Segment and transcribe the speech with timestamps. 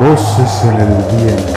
[0.00, 1.52] Voces en el viento.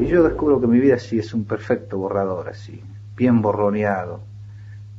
[0.00, 2.80] Y yo descubro que mi vida sí es un perfecto borrador, así,
[3.16, 4.20] bien borroneado,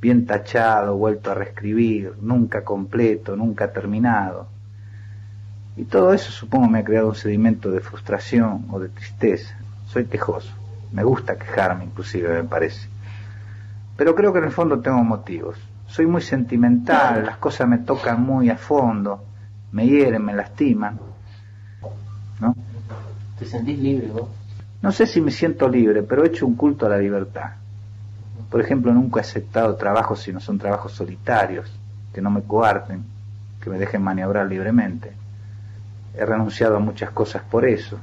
[0.02, 4.48] bien tachado, vuelto a reescribir, nunca completo, nunca terminado.
[5.78, 9.58] Y todo eso supongo me ha creado un sedimento de frustración o de tristeza.
[9.86, 10.52] Soy quejoso,
[10.92, 12.90] me gusta quejarme inclusive, me parece.
[13.96, 15.58] Pero creo que en el fondo tengo motivos.
[15.88, 19.24] Soy muy sentimental, las cosas me tocan muy a fondo,
[19.72, 21.00] me hieren, me lastiman.
[22.40, 22.56] ¿No?
[23.40, 24.28] ¿Te sentís libre vos?
[24.82, 27.52] No sé si me siento libre, pero he hecho un culto a la libertad.
[28.50, 31.72] Por ejemplo, nunca he aceptado trabajos si no son trabajos solitarios,
[32.14, 33.04] que no me coarten,
[33.62, 35.12] que me dejen maniobrar libremente.
[36.16, 37.98] He renunciado a muchas cosas por eso.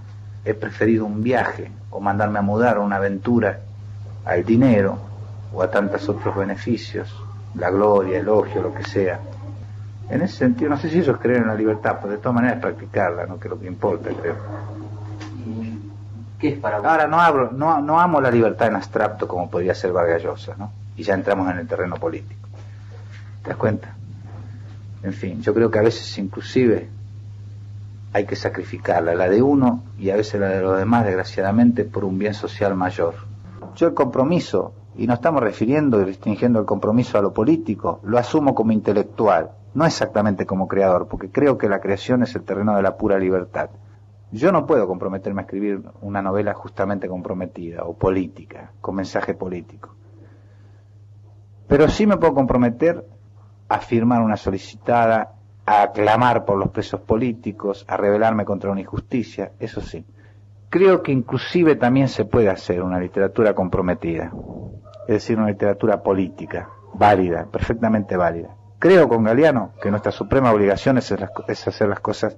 [0.45, 3.60] He preferido un viaje o mandarme a mudar o una aventura
[4.24, 4.98] al dinero
[5.52, 7.15] o a tantos otros beneficios,
[7.54, 9.20] la gloria, el elogio, lo que sea.
[10.10, 12.34] En ese sentido, no sé si eso es creer en la libertad, pero de todas
[12.34, 13.38] maneras practicarla, ¿no?
[13.38, 14.37] que es lo que importa, creo.
[15.46, 15.79] ¿Y
[16.38, 16.87] ¿Qué es para vos?
[16.87, 20.54] Ahora no hablo, no, no amo la libertad en abstracto como podría ser Vargas Llosa,
[20.59, 20.73] ¿no?
[20.96, 22.48] Y ya entramos en el terreno político.
[23.42, 23.95] ¿Te das cuenta?
[25.02, 26.88] En fin, yo creo que a veces inclusive
[28.12, 32.04] hay que sacrificarla, la de uno y a veces la de los demás, desgraciadamente, por
[32.04, 33.14] un bien social mayor.
[33.74, 38.18] Yo el compromiso, y no estamos refiriendo y restringiendo el compromiso a lo político, lo
[38.18, 42.76] asumo como intelectual, no exactamente como creador, porque creo que la creación es el terreno
[42.76, 43.70] de la pura libertad.
[44.30, 49.95] Yo no puedo comprometerme a escribir una novela justamente comprometida o política, con mensaje político.
[51.68, 53.06] Pero sí me puedo comprometer
[53.68, 55.34] a firmar una solicitada,
[55.66, 60.04] a aclamar por los presos políticos, a rebelarme contra una injusticia, eso sí.
[60.68, 64.32] Creo que inclusive también se puede hacer una literatura comprometida,
[65.06, 68.56] es decir, una literatura política, válida, perfectamente válida.
[68.78, 72.37] Creo con Galeano que nuestra suprema obligación es, hacer las cosas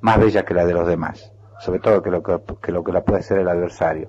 [0.00, 2.92] más bellas que la de los demás, sobre todo que lo que, que lo que
[2.92, 4.08] la puede hacer el adversario.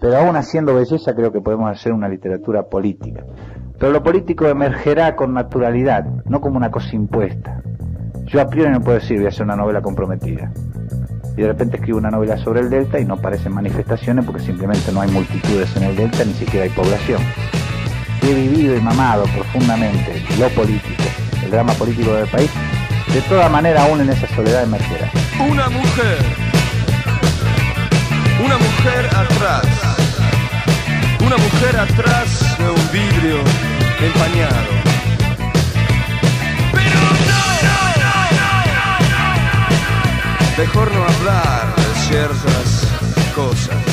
[0.00, 3.24] Pero aún haciendo belleza creo que podemos hacer una literatura política.
[3.78, 7.62] Pero lo político emergerá con naturalidad, no como una cosa impuesta.
[8.24, 10.50] Yo a priori no puedo decir voy a hacer una novela comprometida.
[11.36, 14.90] Y de repente escribo una novela sobre el Delta y no parecen manifestaciones porque simplemente
[14.90, 17.20] no hay multitudes en el Delta, ni siquiera hay población.
[18.22, 21.02] He vivido y mamado profundamente lo político,
[21.44, 22.50] el drama político del país,
[23.12, 25.10] de toda manera aún en esa soledad emergerá.
[25.38, 26.18] Una mujer.
[28.44, 29.66] Una mujer atrás.
[31.20, 33.38] Una mujer atrás de un vidrio
[34.00, 34.85] empañado.
[40.66, 42.88] Mejor no hablar de ciertas
[43.34, 43.85] cosas.